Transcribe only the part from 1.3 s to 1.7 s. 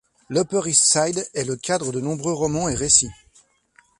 est le